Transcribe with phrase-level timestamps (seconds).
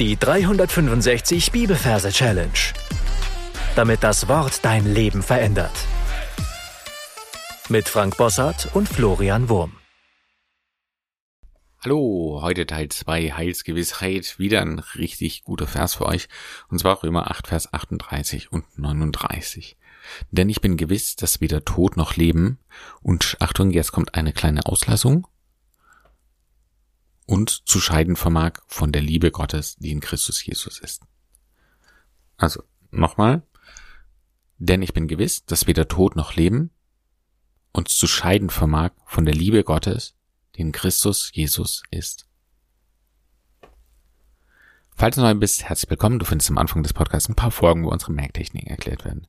[0.00, 2.50] Die 365 Bibelverse Challenge.
[3.76, 5.70] Damit das Wort dein Leben verändert.
[7.68, 9.76] Mit Frank Bossart und Florian Wurm.
[11.84, 14.36] Hallo, heute Teil 2 Heilsgewissheit.
[14.40, 16.26] Wieder ein richtig guter Vers für euch.
[16.68, 19.76] Und zwar Römer 8, Vers 38 und 39.
[20.32, 22.58] Denn ich bin gewiss, dass weder Tod noch Leben
[23.00, 25.28] und Achtung, jetzt kommt eine kleine Auslassung
[27.26, 31.02] und zu scheiden vermag von der Liebe Gottes, die in Christus Jesus ist.
[32.36, 33.42] Also nochmal,
[34.58, 36.70] denn ich bin gewiss, dass weder Tod noch Leben
[37.72, 40.14] uns zu scheiden vermag von der Liebe Gottes,
[40.54, 42.28] die in Christus Jesus ist.
[44.96, 46.20] Falls du neu bist, herzlich willkommen.
[46.20, 49.26] Du findest am Anfang des Podcasts ein paar Folgen, wo unsere Merktechniken erklärt werden.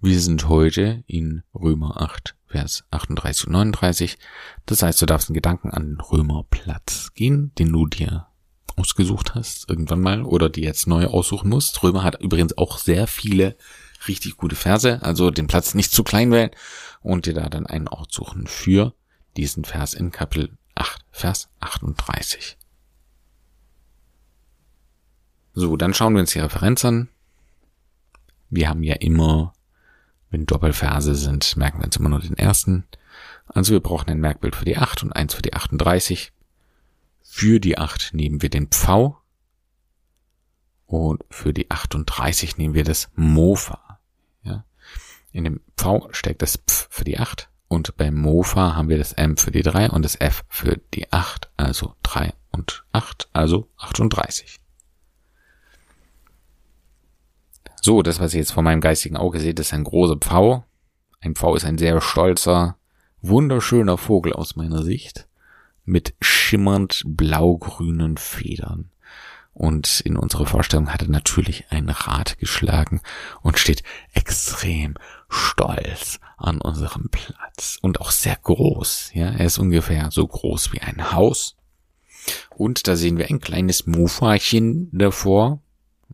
[0.00, 4.18] Wir sind heute in Römer 8, Vers 38 und 39.
[4.66, 8.26] Das heißt, du darfst einen Gedanken an den Römerplatz gehen, den du dir
[8.76, 11.82] ausgesucht hast, irgendwann mal, oder die jetzt neu aussuchen musst.
[11.82, 13.56] Römer hat übrigens auch sehr viele
[14.06, 16.50] richtig gute Verse, also den Platz nicht zu klein wählen
[17.00, 18.94] und dir da dann einen Ort suchen für
[19.36, 22.56] diesen Vers in Kapitel 8, Vers 38.
[25.54, 27.08] So, dann schauen wir uns die Referenz an.
[28.48, 29.52] Wir haben ja immer
[30.30, 32.84] wenn Doppelverse sind, merken wir uns immer nur den ersten.
[33.46, 36.32] Also wir brauchen ein Merkbild für die 8 und eins für die 38.
[37.22, 39.18] Für die 8 nehmen wir den Pfau.
[40.86, 43.98] Und für die 38 nehmen wir das Mofa.
[44.42, 44.64] Ja.
[45.32, 47.48] In dem Pfau steckt das Pf für die 8.
[47.68, 51.12] Und beim Mofa haben wir das M für die 3 und das F für die
[51.12, 51.50] 8.
[51.56, 54.58] Also 3 und 8, also 38.
[57.88, 60.62] So, das, was ihr jetzt vor meinem geistigen Auge seht, ist ein großer Pfau.
[61.22, 62.76] Ein Pfau ist ein sehr stolzer,
[63.22, 65.26] wunderschöner Vogel aus meiner Sicht
[65.86, 68.90] mit schimmernd blaugrünen Federn.
[69.54, 73.00] Und in unserer Vorstellung hat er natürlich ein Rad geschlagen
[73.40, 74.92] und steht extrem
[75.30, 79.12] stolz an unserem Platz und auch sehr groß.
[79.14, 81.56] Ja, er ist ungefähr so groß wie ein Haus.
[82.50, 85.62] Und da sehen wir ein kleines Mufachen davor,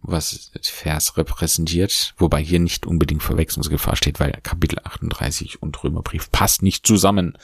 [0.06, 6.62] was Vers repräsentiert, wobei hier nicht unbedingt Verwechslungsgefahr steht, weil Kapitel 38 und Römerbrief passt
[6.62, 7.38] nicht zusammen.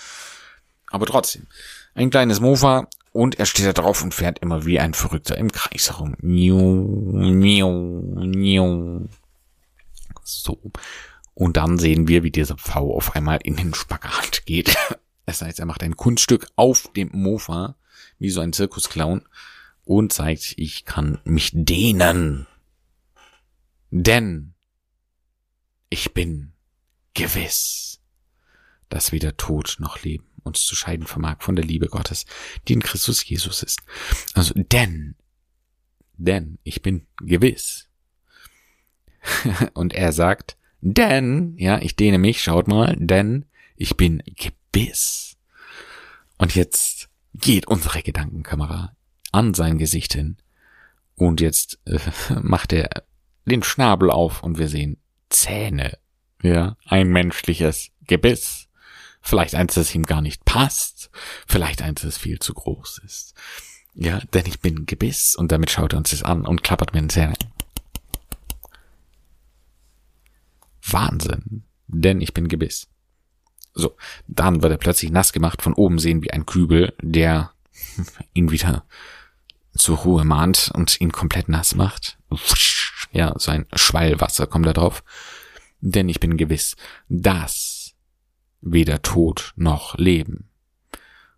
[0.91, 1.47] Aber trotzdem,
[1.94, 5.50] ein kleines Mofa und er steht da drauf und fährt immer wie ein Verrückter im
[5.50, 6.16] Kreis herum.
[10.22, 10.60] So.
[11.34, 14.76] Und dann sehen wir, wie dieser V auf einmal in den Spagat geht.
[15.26, 17.76] Das heißt, er macht ein Kunststück auf dem Mofa,
[18.19, 19.22] wie so ein Zirkusclown,
[19.84, 22.49] und zeigt, ich kann mich dehnen.
[23.90, 24.54] Denn
[25.88, 26.52] ich bin
[27.14, 28.00] gewiss,
[28.88, 32.24] dass weder Tod noch Leben uns zu scheiden vermag von der Liebe Gottes,
[32.66, 33.80] die in Christus Jesus ist.
[34.34, 35.16] Also denn,
[36.16, 37.88] denn ich bin gewiss.
[39.74, 43.44] Und er sagt, denn, ja, ich dehne mich, schaut mal, denn
[43.76, 45.36] ich bin gewiss.
[46.38, 48.96] Und jetzt geht unsere Gedankenkamera
[49.32, 50.38] an sein Gesicht hin.
[51.16, 51.98] Und jetzt äh,
[52.40, 53.04] macht er
[53.44, 55.98] den Schnabel auf und wir sehen Zähne.
[56.42, 58.68] Ja, ein menschliches Gebiss.
[59.22, 61.10] Vielleicht eins, das ihm gar nicht passt.
[61.46, 63.34] Vielleicht eins, das viel zu groß ist.
[63.94, 67.00] Ja, denn ich bin Gebiss und damit schaut er uns das an und klappert mir
[67.00, 67.34] den Zähne.
[70.82, 71.64] Wahnsinn.
[71.86, 72.88] Denn ich bin Gebiss.
[73.74, 73.96] So,
[74.26, 75.62] dann wird er plötzlich nass gemacht.
[75.62, 77.52] Von oben sehen wir einen Kübel, der
[78.32, 78.84] ihn wieder
[79.74, 82.18] zur Ruhe mahnt und ihn komplett nass macht.
[83.12, 85.03] Ja, so ein Schwallwasser kommt da drauf.
[85.81, 86.76] Denn ich bin gewiss,
[87.09, 87.94] dass
[88.60, 90.50] weder Tod noch Leben.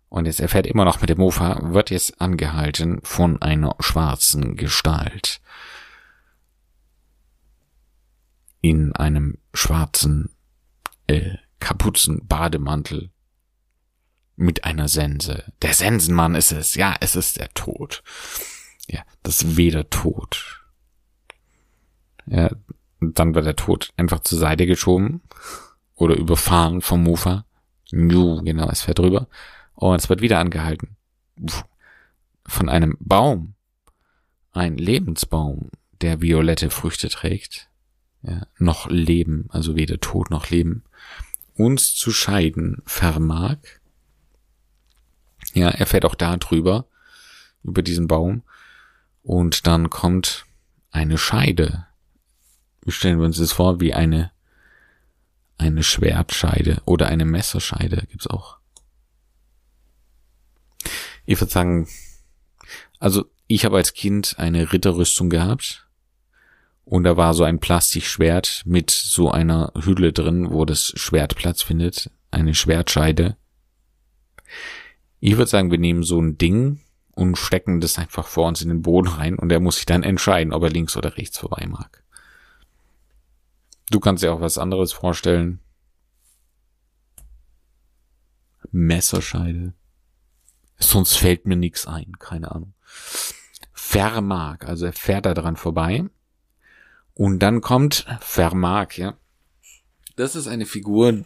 [0.09, 5.41] Und jetzt erfährt immer noch mit dem Mofa, wird jetzt angehalten von einer schwarzen Gestalt.
[8.61, 10.29] In einem schwarzen
[11.07, 13.09] äh, Kapuzenbademantel
[14.35, 15.51] mit einer Sense.
[15.61, 16.75] Der Sensenmann ist es.
[16.75, 18.03] Ja, es ist der Tod.
[18.87, 20.62] Ja, das weder Tod.
[22.25, 22.51] Ja,
[22.99, 25.21] dann wird der Tod einfach zur Seite geschoben
[25.95, 27.45] oder überfahren vom Mofa.
[27.91, 29.27] Ju, genau, es fährt drüber.
[29.75, 30.95] Und es wird wieder angehalten.
[32.45, 33.55] Von einem Baum.
[34.51, 35.69] Ein Lebensbaum,
[36.01, 37.69] der violette Früchte trägt.
[38.21, 40.83] Ja, noch Leben, also weder Tod noch Leben.
[41.55, 43.57] Uns zu scheiden vermag
[45.53, 46.85] ja, er fährt auch da drüber,
[47.63, 48.43] über diesen Baum.
[49.21, 50.45] Und dann kommt
[50.91, 51.87] eine Scheide.
[52.87, 53.79] Stellen wir uns das vor?
[53.79, 54.31] Wie eine,
[55.57, 58.57] eine Schwertscheide oder eine Messerscheide gibt's auch.
[61.25, 61.87] Ich würde sagen,
[62.99, 65.87] also ich habe als Kind eine Ritterrüstung gehabt
[66.85, 71.61] und da war so ein Plastikschwert mit so einer Hülle drin, wo das Schwert Platz
[71.61, 73.37] findet, eine Schwertscheide.
[75.19, 76.81] Ich würde sagen, wir nehmen so ein Ding
[77.11, 80.03] und stecken das einfach vor uns in den Boden rein und er muss sich dann
[80.03, 82.02] entscheiden, ob er links oder rechts vorbei mag.
[83.93, 85.59] Du kannst dir auch was anderes vorstellen.
[88.71, 89.75] Messerscheide.
[90.79, 92.73] Sonst fällt mir nichts ein, keine Ahnung.
[93.71, 96.09] Vermag, also er fährt da dran vorbei.
[97.13, 99.15] Und dann kommt Vermag, ja.
[100.15, 101.23] Das ist eine Figur,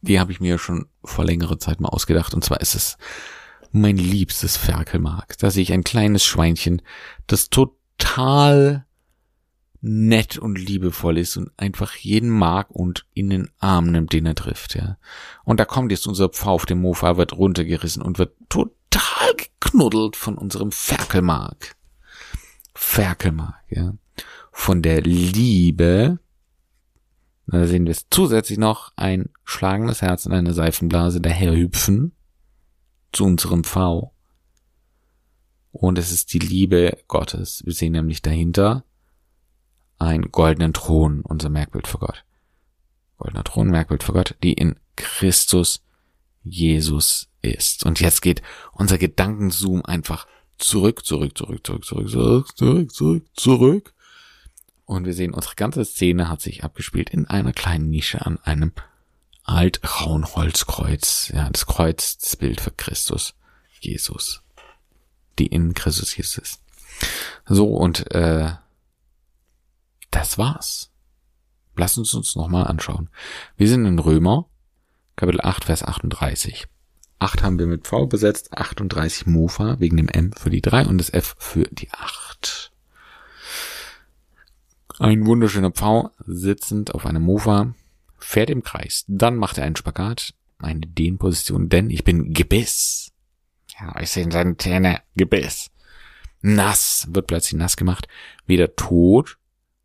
[0.00, 2.32] die habe ich mir schon vor längerer Zeit mal ausgedacht.
[2.32, 2.96] Und zwar ist es
[3.72, 5.36] mein liebstes Ferkelmark.
[5.38, 6.80] Da sehe ich ein kleines Schweinchen,
[7.26, 8.86] das total
[9.80, 14.34] nett und liebevoll ist und einfach jeden mag und in den Arm nimmt, den er
[14.34, 14.98] trifft, ja.
[15.44, 20.16] Und da kommt jetzt unser Pfau auf dem Mofa, wird runtergerissen und wird total geknuddelt
[20.16, 21.76] von unserem Ferkelmark.
[22.74, 23.94] Ferkelmark, ja.
[24.50, 26.18] Von der Liebe,
[27.46, 32.12] da sehen wir es zusätzlich noch, ein schlagendes Herz und eine Seifenblase daherhüpfen
[33.12, 34.12] zu unserem Pfau.
[35.70, 37.62] Und es ist die Liebe Gottes.
[37.64, 38.84] Wir sehen nämlich dahinter
[39.98, 42.24] einen goldenen Thron, unser Merkbild für Gott.
[43.18, 45.82] Goldener Thron, Merkbild für Gott, die in Christus
[46.44, 47.84] Jesus ist.
[47.84, 48.42] Und jetzt geht
[48.72, 50.26] unser Gedankenzoom einfach
[50.58, 53.94] zurück, zurück, zurück, zurück, zurück, zurück, zurück, zurück, zurück.
[54.84, 58.72] Und wir sehen, unsere ganze Szene hat sich abgespielt in einer kleinen Nische an einem
[59.44, 61.30] altrauen Holzkreuz.
[61.34, 63.34] Ja, das Kreuz, das Bild für Christus,
[63.80, 64.42] Jesus.
[65.38, 66.62] Die in Christus Jesus ist.
[67.46, 68.52] So, und äh,
[70.10, 70.90] das war's.
[71.76, 73.08] Lass uns uns nochmal anschauen.
[73.56, 74.46] Wir sind in Römer,
[75.16, 76.66] Kapitel 8, Vers 38.
[77.20, 80.98] 8 haben wir mit V besetzt, 38 Mofa wegen dem M für die 3 und
[80.98, 82.72] das F für die 8.
[84.98, 87.74] Ein wunderschöner Pfau sitzend auf einem Mofa
[88.18, 89.04] fährt im Kreis.
[89.06, 93.12] Dann macht er einen Spagat, eine Dehnposition, denn ich bin Gebiss.
[93.78, 95.70] Ja, ich sehe seine Zähne, Gebiss.
[96.40, 98.08] Nass, wird plötzlich nass gemacht.
[98.46, 99.38] Weder Tod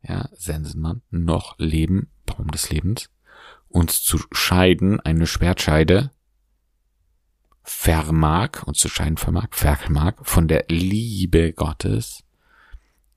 [0.04, 3.10] ja, Sensenmann, noch Leben, Baum des Lebens,
[3.70, 6.12] uns zu scheiden, eine Schwertscheide,
[7.64, 12.24] vermag, uns zu scheiden vermag, vermag, von der Liebe Gottes.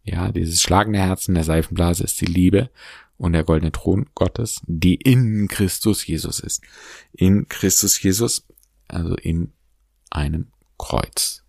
[0.05, 2.71] Ja, dieses schlagende Herzen der Seifenblase ist die Liebe
[3.19, 6.63] und der goldene Thron Gottes, die in Christus Jesus ist.
[7.13, 8.47] In Christus Jesus,
[8.87, 9.53] also in
[10.11, 11.43] einem Kreuz.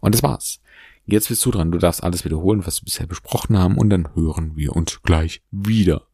[0.00, 0.60] Und das war's.
[1.06, 1.70] Jetzt bist du dran.
[1.70, 5.40] Du darfst alles wiederholen, was wir bisher besprochen haben, und dann hören wir uns gleich
[5.52, 6.06] wieder.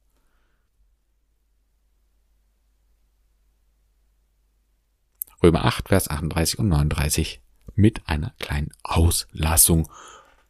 [5.43, 7.41] Römer 8, Vers 38 und 39
[7.75, 9.91] mit einer kleinen Auslassung,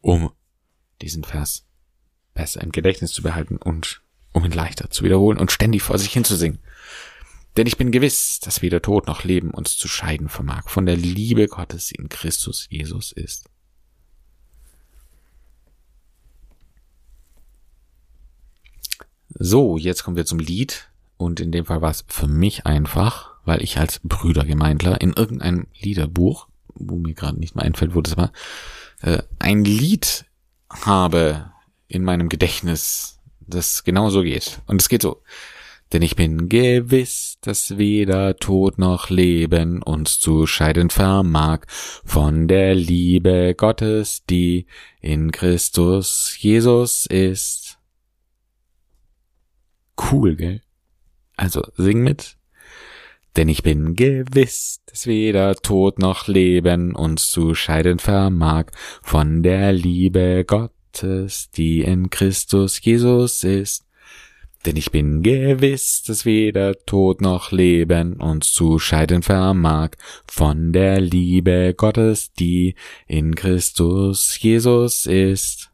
[0.01, 0.31] um
[1.01, 1.65] diesen Vers
[2.33, 4.01] besser im Gedächtnis zu behalten und
[4.33, 6.59] um ihn leichter zu wiederholen und ständig vor sich hinzusingen.
[7.55, 10.97] Denn ich bin gewiss, dass weder Tod noch Leben uns zu scheiden vermag von der
[10.97, 13.49] Liebe Gottes, die in Christus Jesus ist.
[19.35, 20.89] So, jetzt kommen wir zum Lied.
[21.17, 25.67] Und in dem Fall war es für mich einfach, weil ich als Brüdergemeindler in irgendeinem
[25.79, 28.31] Liederbuch, wo mir gerade nicht mehr einfällt, wo das war,
[29.01, 30.25] äh, ein Lied
[30.69, 31.51] habe
[31.87, 34.61] in meinem Gedächtnis, das genau so geht.
[34.65, 35.21] Und es geht so.
[35.93, 41.59] Denn ich bin gewiss, dass weder Tod noch Leben uns zu scheiden vermag
[42.03, 44.65] von der Liebe Gottes, die
[45.01, 47.62] in Christus Jesus ist.
[49.97, 50.61] Cool, gell?
[51.35, 52.37] Also sing mit.
[53.35, 58.65] Denn ich bin gewiss, dass weder Tod noch Leben uns zu scheiden vermag
[59.01, 63.85] von der Liebe Gottes, die in Christus Jesus ist.
[64.65, 69.91] Denn ich bin gewiss, dass weder Tod noch Leben uns zu scheiden vermag
[70.25, 72.75] von der Liebe Gottes, die
[73.07, 75.72] in Christus Jesus ist.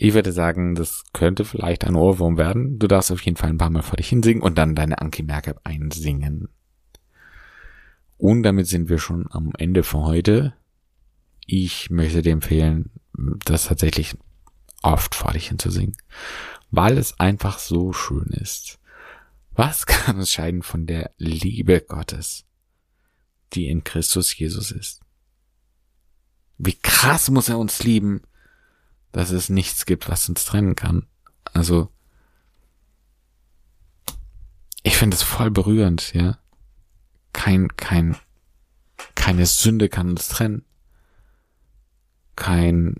[0.00, 2.78] Ich würde sagen, das könnte vielleicht ein Ohrwurm werden.
[2.78, 5.24] Du darfst auf jeden Fall ein paar Mal vor dich hinsingen und dann deine Anki
[5.24, 6.48] Merkab einsingen.
[8.16, 10.54] Und damit sind wir schon am Ende für heute.
[11.46, 12.92] Ich möchte dir empfehlen,
[13.44, 14.16] das tatsächlich
[14.84, 15.96] oft vor dich hinzusingen,
[16.70, 18.78] weil es einfach so schön ist.
[19.50, 22.44] Was kann uns scheiden von der Liebe Gottes,
[23.52, 25.00] die in Christus Jesus ist?
[26.56, 28.22] Wie krass muss er uns lieben,
[29.12, 31.06] dass es nichts gibt, was uns trennen kann.
[31.52, 31.90] Also,
[34.82, 36.38] ich finde es voll berührend, ja.
[37.32, 38.16] Kein, kein
[39.14, 40.64] Keine Sünde kann uns trennen.
[42.36, 42.96] Kein,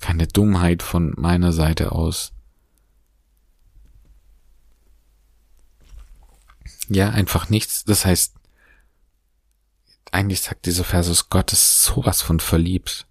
[0.00, 2.32] keine Dummheit von meiner Seite aus.
[6.88, 7.84] Ja, einfach nichts.
[7.84, 8.34] Das heißt,
[10.12, 13.06] eigentlich sagt dieser Versus, Gott ist sowas von verliebt.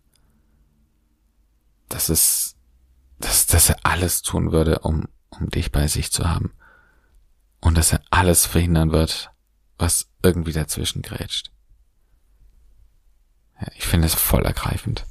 [1.96, 2.58] Das ist,
[3.20, 6.52] dass, dass er alles tun würde, um, um dich bei sich zu haben.
[7.62, 9.32] Und dass er alles verhindern wird,
[9.78, 11.52] was irgendwie dazwischen grätscht.
[13.62, 15.06] Ja, ich finde es voll ergreifend.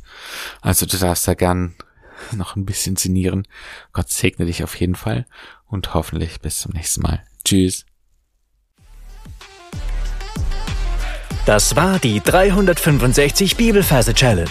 [0.60, 1.74] Also du darfst da gern
[2.32, 3.48] noch ein bisschen sinnieren.
[3.94, 5.24] Gott segne dich auf jeden Fall
[5.64, 7.24] und hoffentlich bis zum nächsten Mal.
[7.46, 7.86] Tschüss.
[11.46, 14.50] Das war die 365 Bibelferse Challenge.